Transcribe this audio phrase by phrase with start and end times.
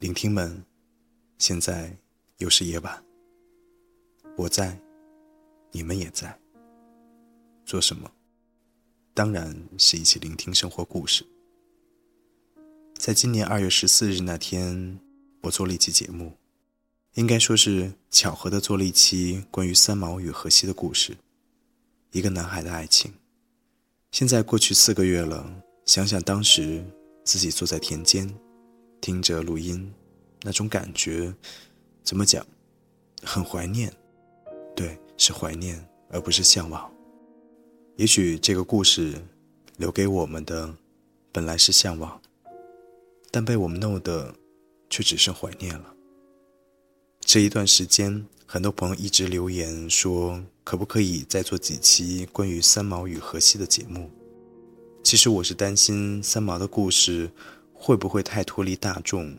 [0.00, 0.64] 聆听们，
[1.38, 1.98] 现在
[2.36, 3.04] 又是夜晚，
[4.36, 4.78] 我在，
[5.72, 6.38] 你们也在，
[7.64, 8.08] 做什么？
[9.12, 11.26] 当然是一起聆听生活故事。
[12.96, 15.00] 在今年二月十四日那天，
[15.42, 16.32] 我做了一期节目，
[17.14, 21.16] 应该说是巧合的做了一期关于三毛与荷西的故事，
[22.12, 23.12] 一个男孩的爱情。
[24.12, 26.84] 现在过去四个月了，想想当时
[27.24, 28.32] 自己坐在田间。
[29.00, 29.92] 听着录音，
[30.42, 31.34] 那种感觉，
[32.02, 32.46] 怎么讲？
[33.22, 33.92] 很怀念，
[34.76, 36.90] 对，是怀念，而不是向往。
[37.96, 39.14] 也许这个故事
[39.76, 40.72] 留给我们的
[41.32, 42.20] 本来是向往，
[43.30, 44.32] 但被我们弄的
[44.88, 45.94] 却只剩怀念了。
[47.20, 54.08] 这一段时间，很多朋友一直留言说，可不可以再做几期关于三毛与荷西的节目？
[55.02, 57.30] 其实我是担心三毛的故事。
[57.78, 59.34] 会不会太脱离大众，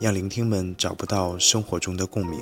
[0.00, 2.40] 让聆听们找不到生活中的共鸣？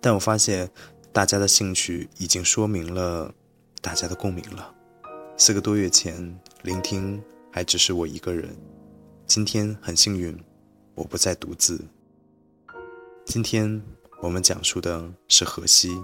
[0.00, 0.70] 但我发现，
[1.12, 3.32] 大家的兴趣已经说明了
[3.82, 4.74] 大家的共鸣了。
[5.36, 8.56] 四个多月前，聆听还只是我一个人，
[9.26, 10.36] 今天很幸运，
[10.94, 11.80] 我不再独自。
[13.24, 13.80] 今天
[14.22, 15.96] 我们讲述的是荷西，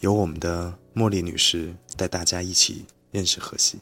[0.00, 3.78] 由我们的茉莉女士带大家一起认识荷西。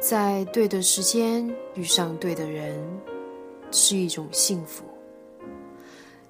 [0.00, 2.74] 在对的时间遇上对的人，
[3.70, 4.82] 是一种幸福。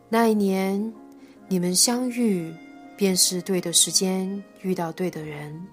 [0.09, 0.93] 那一年，
[1.47, 2.53] 你们相遇，
[2.97, 5.65] 便是对的时间遇到对的人，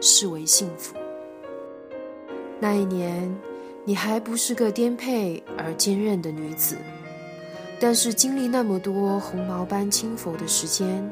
[0.00, 0.94] 视为幸福。
[2.60, 3.36] 那一年，
[3.84, 6.76] 你还不是个颠沛而坚韧的女子，
[7.80, 11.04] 但是经历那么多鸿毛般轻浮的时间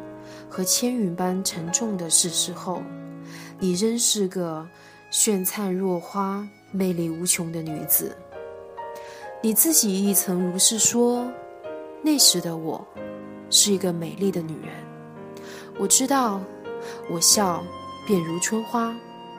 [0.49, 2.81] 和千云般沉重的事实后，
[3.59, 4.65] 你仍是个。
[5.11, 8.15] 绚灿若花、魅力无穷的女子，
[9.43, 11.31] 你自己亦曾如是说。
[12.03, 12.87] 那时的我，
[13.51, 14.73] 是一个美丽的女人。
[15.79, 16.41] 我知道，
[17.11, 17.65] 我笑
[18.07, 18.95] 便如春花，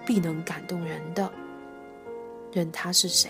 [0.05, 1.31] 必能感动人的。
[2.51, 3.29] 任他是谁，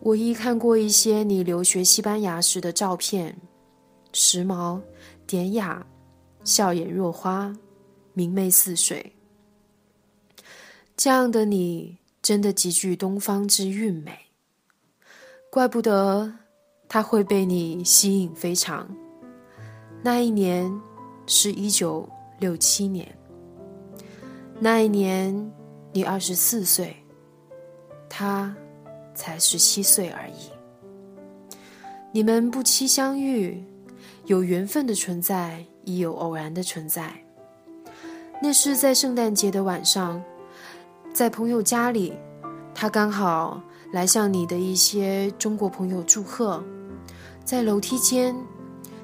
[0.00, 3.36] 我亦看过一些你留学西班牙时的照片，
[4.12, 4.80] 时髦、
[5.26, 5.86] 典雅，
[6.42, 7.54] 笑眼若花，
[8.14, 9.12] 明媚似水。
[10.96, 14.18] 这样的你真的极具东方之韵美，
[15.50, 16.32] 怪不得
[16.88, 18.88] 他会被你吸引非常。
[20.02, 20.72] 那一年
[21.26, 22.08] 是一九
[22.40, 23.06] 六七年，
[24.58, 25.52] 那一年
[25.92, 26.96] 你二十四岁，
[28.08, 28.56] 他
[29.14, 30.50] 才十七岁而已。
[32.10, 33.62] 你们不期相遇，
[34.24, 37.12] 有缘分的存在，亦有偶然的存在。
[38.40, 40.24] 那是在圣诞节的晚上。
[41.16, 42.12] 在朋友家里，
[42.74, 43.58] 他刚好
[43.90, 46.62] 来向你的一些中国朋友祝贺。
[47.42, 48.36] 在楼梯间，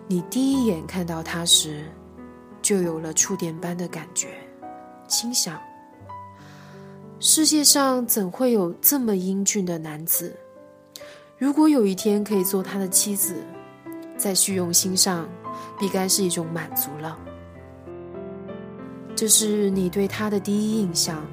[0.06, 1.86] 你第一眼看到他时，
[2.60, 4.28] 就有了触电般的感觉，
[5.08, 5.58] 心想：
[7.18, 10.36] 世界上怎会有这么英俊的男子？
[11.38, 13.36] 如果有一天可以做他的妻子，
[14.18, 15.26] 在虚荣心上，
[15.78, 17.18] 必该是一种满足了。
[19.16, 21.24] 这是你对他的第一印象。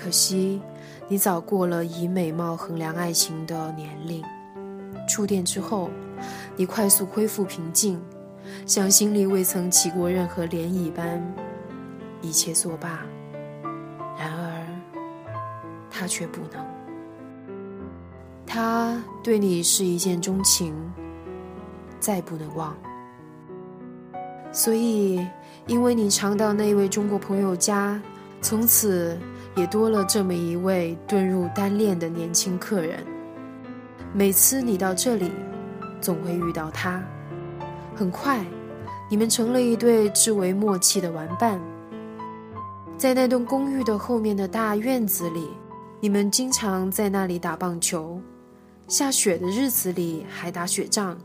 [0.00, 0.62] 可惜，
[1.08, 4.22] 你早过了以美貌衡量爱情的年龄。
[5.08, 5.90] 触电之后，
[6.56, 8.00] 你快速恢复平静，
[8.64, 11.20] 像心里未曾起过任何涟漪般，
[12.22, 13.00] 一切作罢。
[14.16, 14.66] 然而，
[15.90, 16.64] 他却不能。
[18.46, 20.74] 他对你是一见钟情，
[21.98, 22.76] 再不能忘。
[24.52, 25.26] 所以，
[25.66, 28.00] 因为你常到那位中国朋友家，
[28.40, 29.18] 从此。
[29.56, 33.04] 也多了这么一位遁入单恋的年轻客人。
[34.14, 35.30] 每次你到这里，
[36.00, 37.02] 总会遇到他。
[37.94, 38.44] 很快，
[39.10, 41.60] 你们成了一对至为默契的玩伴。
[42.96, 45.48] 在那栋公寓的后面的大院子里，
[46.00, 48.20] 你们经常在那里打棒球，
[48.86, 51.18] 下雪的日子里还打雪仗。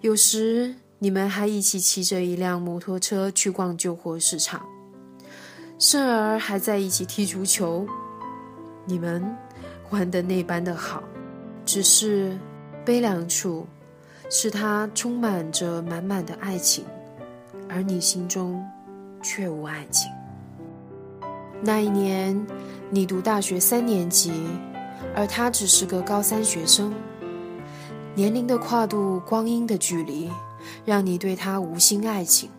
[0.00, 4.64] 有时你们还一起骑着一辆摩托车去逛旧货市场，
[5.78, 7.86] 甚而还在一起踢足球。
[8.84, 9.24] 你们
[9.90, 11.02] 玩的那般的好，
[11.64, 12.36] 只是
[12.84, 13.66] 悲凉处
[14.30, 16.84] 是他充满着满满的爱情，
[17.68, 18.64] 而你心中
[19.22, 20.10] 却无爱情。
[21.60, 22.46] 那一年，
[22.90, 24.32] 你读大学三年级，
[25.14, 26.92] 而他只是个高三学生。
[28.14, 30.30] 年龄的跨度，光阴的距离，
[30.84, 32.50] 让你对他无心爱情。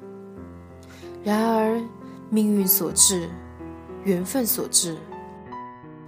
[1.23, 1.81] 然而，
[2.29, 3.29] 命运所致，
[4.03, 4.97] 缘分所致，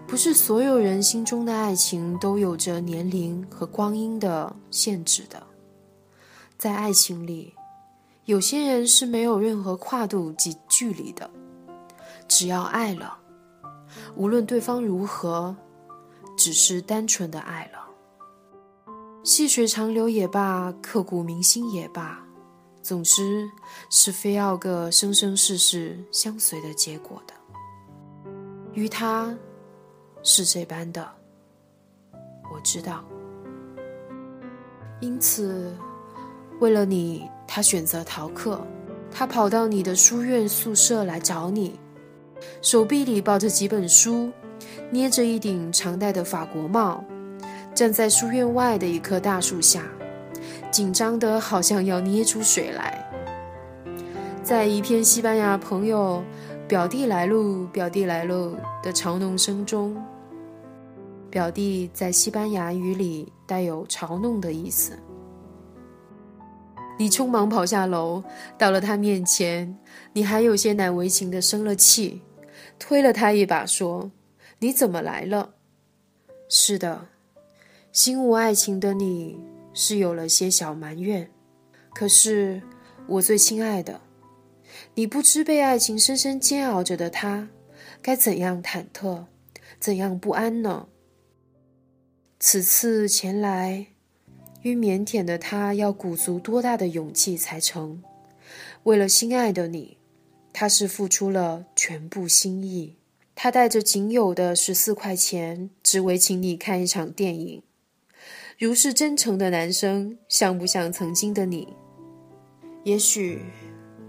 [0.06, 5.42] 不是所有人心中的爱情都有着年龄和光阴的限制的。
[6.58, 7.54] 在爱情里，
[8.26, 11.30] 有些人是没有任何跨度及距离的。
[12.28, 13.18] 只要爱了，
[14.16, 15.56] 无论对方如何，
[16.38, 17.80] 只是单纯的爱了。
[19.24, 22.24] 细水长流也罢，刻骨铭心也罢，
[22.82, 23.50] 总之
[23.90, 27.34] 是非要个生生世世相随的结果的。
[28.74, 29.36] 于他，
[30.24, 31.08] 是这般的，
[32.54, 33.04] 我知道。
[35.00, 35.76] 因此，
[36.60, 38.66] 为了你，他选择逃课，
[39.12, 41.80] 他跑到你的书院宿舍来找你。
[42.62, 44.32] 手臂里抱着几本书，
[44.90, 47.04] 捏着一顶常戴的法国帽，
[47.76, 49.84] 站在书院外的一棵大树下，
[50.72, 53.06] 紧张得好像要捏出水来。
[54.42, 56.24] 在一片西班牙朋友
[56.68, 60.02] “表弟来喽，表弟来喽”的嘲弄声中
[61.30, 64.98] ，“表弟”在西班牙语里带有嘲弄的意思。
[66.98, 68.24] 你匆忙跑下楼，
[68.58, 69.78] 到了他面前，
[70.14, 72.22] 你还有些难为情的生了气。
[72.78, 74.12] 推了他一把，说
[74.60, 75.52] ：“你怎么来了？”
[76.50, 77.08] 是的，
[77.92, 79.40] 心无爱情的你
[79.74, 81.30] 是有了些小埋怨。
[81.94, 82.62] 可是
[83.08, 84.02] 我最亲爱的，
[84.96, 87.50] 你不知被爱情深深煎熬着的他，
[88.02, 89.26] 该怎样忐忑，
[89.80, 90.88] 怎样不安呢？
[92.40, 93.88] 此次前来，
[94.62, 98.02] 与腼腆的他要鼓足多大的勇气才成？
[98.84, 99.98] 为了心爱的你。
[100.54, 102.98] 他是付出了全部心意，
[103.36, 107.64] 他带着仅有的十四块钱，只为请你看一场电影。
[108.62, 111.68] 如是真诚的男生，像不像曾经的你？
[112.84, 113.42] 也许，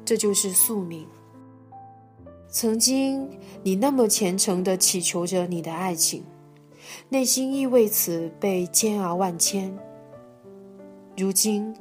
[0.05, 1.09] 这就是宿命。
[2.51, 3.27] 曾经，
[3.63, 6.23] 你那么虔诚地祈求着你的爱情，
[7.09, 9.75] 内心亦为此被煎熬万千。
[11.17, 11.75] 如今，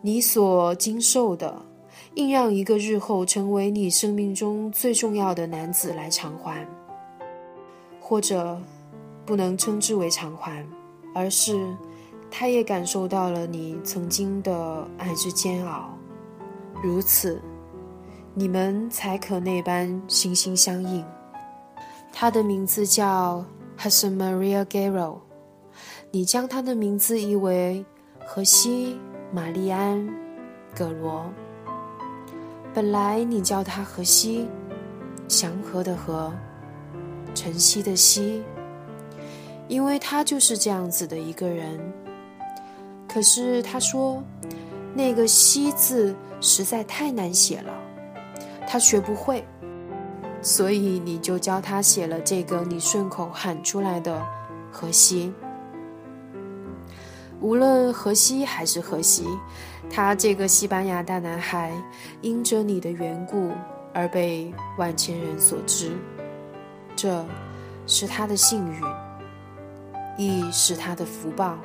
[0.00, 1.62] 你所经受的。
[2.14, 6.66] 硬让一个日后成为你生命中最重要的男子来偿还，
[8.00, 8.58] 或者
[9.26, 10.64] 不能称之为偿还，
[11.14, 11.54] 而是
[12.30, 15.90] 他也感受到了你曾经的爱之煎熬，
[16.82, 17.40] 如此，
[18.34, 21.04] 你们才可那般心心相印。
[22.12, 23.44] 他的名字叫
[23.78, 25.18] Hassan Maria Garo，
[26.10, 27.84] 你将他的名字译为
[28.24, 28.94] 荷西·
[29.34, 29.98] 玛丽安·
[30.76, 31.24] 葛罗。
[32.74, 34.46] 本来你叫他荷西，
[35.26, 36.32] 祥和的和，
[37.34, 38.42] 晨曦的曦，
[39.66, 41.80] 因为他就是这样子的一个人。
[43.08, 44.22] 可是他说，
[44.94, 47.72] 那个西字实在太难写了，
[48.68, 49.44] 他学不会，
[50.42, 54.22] 所以你就教他写了这个你顺口喊出来的
[54.70, 55.32] 荷西。
[57.40, 59.26] 无论荷西还是荷西。
[59.90, 61.72] 他这个西班牙大男孩，
[62.20, 63.50] 因着你的缘故
[63.94, 65.96] 而被万千人所知，
[66.94, 67.24] 这
[67.86, 68.82] 是他的幸运，
[70.18, 71.56] 亦是他的福报。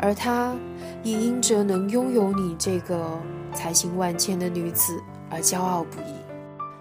[0.00, 0.54] 而他
[1.02, 3.20] 也因着能拥有你这个
[3.52, 6.14] 才情万千的女子而骄傲不已。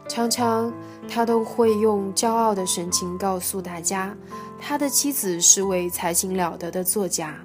[0.07, 0.71] 常常
[1.07, 4.15] 他都会用骄傲的神情告诉大家，
[4.59, 7.35] 他的妻子是位才情了得的作家。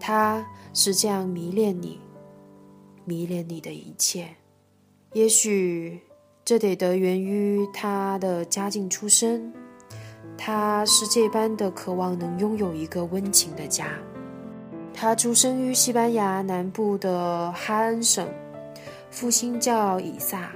[0.00, 0.44] 他。
[0.74, 2.00] 是这样迷恋你，
[3.04, 4.26] 迷恋你的一切。
[5.12, 6.00] 也许
[6.46, 9.52] 这得得源于他的家境出身，
[10.38, 13.86] 他是这般的渴望能拥有一个温情的家。
[14.94, 18.28] 他出生于西班牙南部的哈恩省，
[19.10, 20.52] 父亲叫以撒，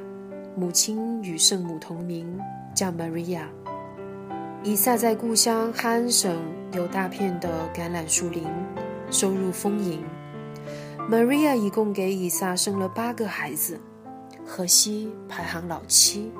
[0.57, 2.39] 母亲与圣母同名，
[2.75, 3.43] 叫 Maria。
[4.63, 6.37] 以撒在故乡哈恩省
[6.73, 8.45] 有大片的橄榄树林。
[9.09, 10.03] 收入丰盈
[11.09, 13.81] ，Maria 一共给以撒生了八个孩子，
[14.45, 16.33] 荷西排行老七。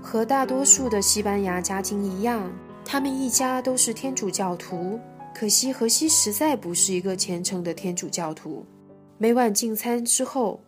[0.00, 2.48] 和大多数的西班牙家庭一样，
[2.84, 5.00] 他们一家都是天主教徒，
[5.34, 8.66] 可惜荷西实在不是一个虔诚的天主教徒。
[9.16, 10.62] 每晚进餐之后，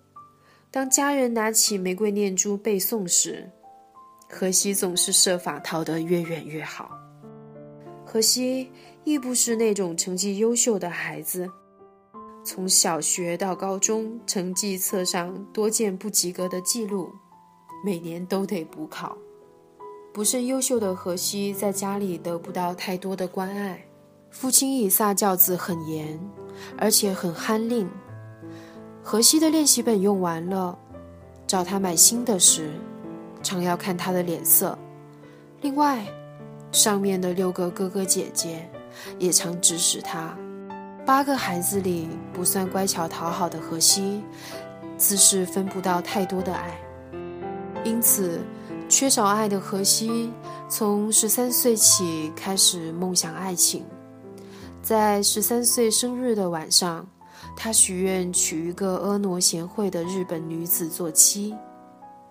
[0.70, 3.50] 当家人拿起玫瑰念珠背诵时，
[4.30, 6.90] 荷西总是设法逃得越远越好。
[8.04, 8.70] 荷西
[9.04, 11.48] 亦不是那种成绩优秀的孩子，
[12.44, 17.10] 从小学到高中，成绩册上多见不及格的记录，
[17.84, 19.16] 每年都得补考。
[20.12, 23.82] 不甚优秀的荷西在家里得不到太多的关爱，
[24.32, 26.18] 父亲以撒教子很严，
[26.78, 27.88] 而且很憨令。
[29.02, 30.76] 荷西的练习本用完了，
[31.46, 32.72] 找他买新的时，
[33.42, 34.76] 常要看他的脸色。
[35.60, 36.04] 另外，
[36.72, 38.68] 上面的六个哥哥姐姐
[39.18, 40.36] 也常指使他。
[41.04, 44.22] 八个孩子里不算乖巧讨好的荷西，
[44.96, 46.80] 自是分不到太多的爱。
[47.84, 48.40] 因此，
[48.88, 50.32] 缺少爱的荷西
[50.68, 53.84] 从十三岁起开始梦想爱情。
[54.82, 57.06] 在十三岁生日的晚上。
[57.56, 61.54] 他许愿娶一个婀娜贤惠的日本女子做妻。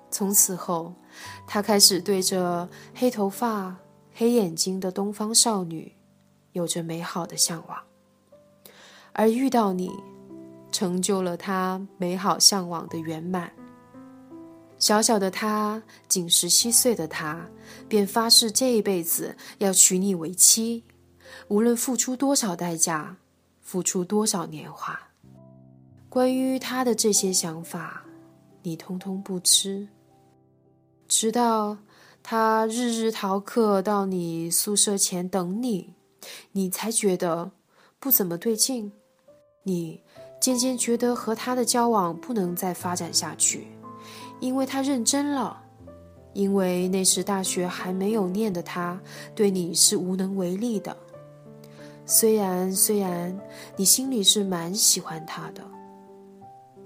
[0.10, 0.94] 从此后，
[1.46, 3.76] 他开始对着黑头发、
[4.14, 5.94] 黑眼睛的东方少女
[6.54, 7.78] 有着美好的向往。
[9.12, 9.92] 而遇到你，
[10.72, 13.52] 成就了他美好向往的圆满。
[14.80, 17.46] 小小的他，仅十七岁的他，
[17.88, 20.84] 便发誓这一辈子要娶你为妻，
[21.48, 23.18] 无论付出多少代价。
[23.64, 25.00] 付出多少年华？
[26.10, 28.04] 关于他的这些想法，
[28.64, 29.88] 你通通不知。
[31.08, 31.78] 直到
[32.22, 35.94] 他日日逃课到你宿舍前等你，
[36.52, 37.52] 你才觉得
[37.98, 38.92] 不怎么对劲。
[39.64, 40.02] 你
[40.42, 43.68] 渐渐觉得和他的交往不能再发展下去，
[44.42, 45.64] 因为他认真了，
[46.34, 49.00] 因为那时大学还没有念的他，
[49.34, 50.98] 对你是无能为力的。
[52.06, 53.40] 虽然虽然
[53.76, 55.64] 你心里是蛮喜欢他的，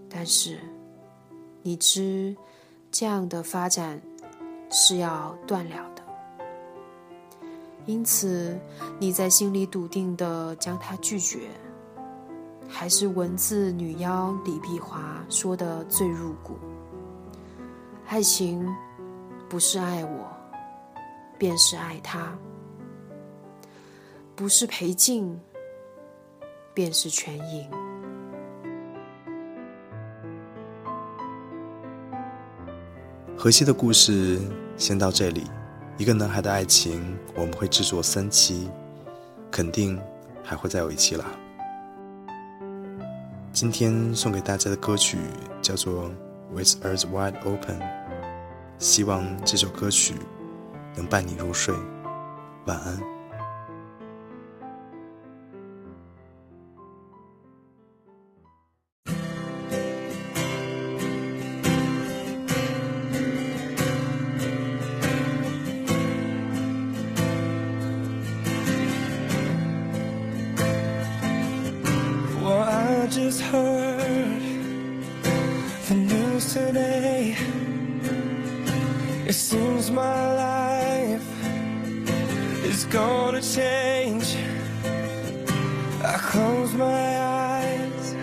[0.10, 0.60] 但是
[1.64, 2.36] 你知
[2.92, 4.00] 这样的发展
[4.70, 6.04] 是要断了的，
[7.86, 8.58] 因此
[9.00, 11.50] 你在心里笃定的将他拒绝，
[12.68, 16.54] 还是文字女妖李碧华说的最入骨：
[18.08, 18.68] 爱情
[19.50, 20.28] 不是爱我，
[21.38, 22.38] 便是爱他。
[24.36, 25.40] 不是赔尽，
[26.74, 27.72] 便是全赢。
[33.38, 34.42] 荷西的故事
[34.76, 35.46] 先到这里。
[35.98, 38.70] 一个男孩的爱情，我们会制作三期，
[39.50, 39.98] 肯定
[40.44, 41.26] 还会再有一期啦。
[43.54, 45.18] 今天送给大家的歌曲
[45.62, 46.10] 叫做
[46.54, 47.80] 《With Earth Wide Open》，
[48.80, 50.16] 希望这首歌曲
[50.98, 51.74] 能伴你入睡。
[52.66, 53.15] 晚安。
[79.28, 81.46] It seems my life
[82.66, 84.36] is gonna change.
[86.04, 88.16] I close my eyes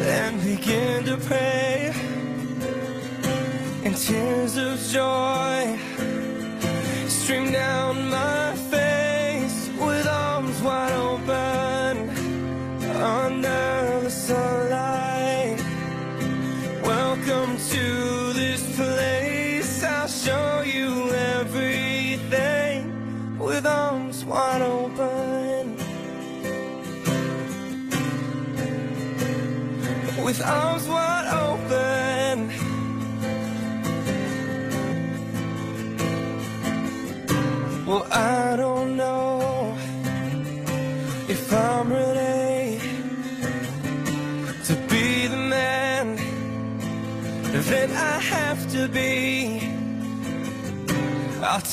[0.00, 1.92] and begin to pray,
[3.84, 5.78] and tears of joy
[7.06, 8.49] stream down my
[20.30, 22.78] show you everything
[23.36, 25.76] with arms wide open.
[30.24, 31.19] With arms wide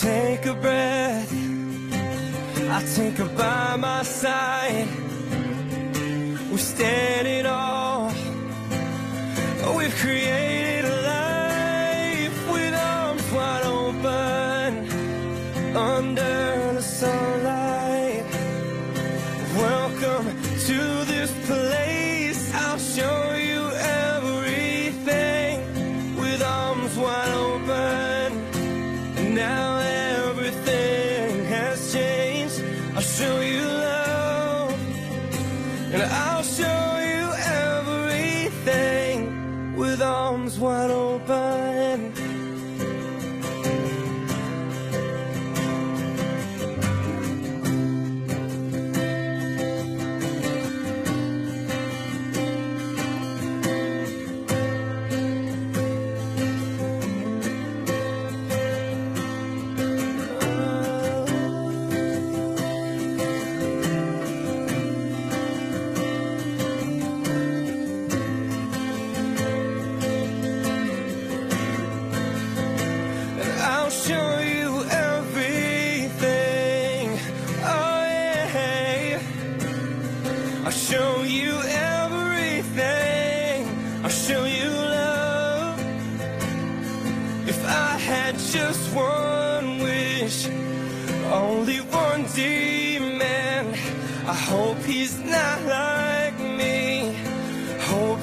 [0.07, 1.33] take a breath,
[2.73, 4.87] I'll take her by my side.
[6.49, 7.45] We're standing it
[35.89, 36.36] And I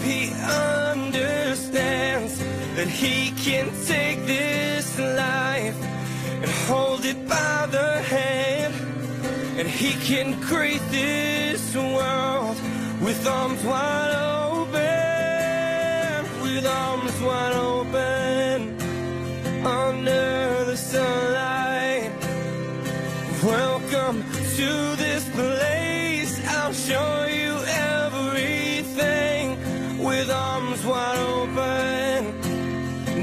[0.04, 0.30] he
[0.72, 2.38] understands
[2.76, 5.76] that he can take this life
[6.42, 8.74] and hold it by the hand.
[9.58, 12.56] And he can create this world
[13.00, 14.82] with arms wide open,
[16.42, 17.73] with arms wide open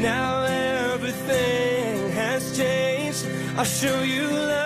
[0.01, 3.27] Now everything has changed.
[3.55, 4.60] I'll show you love.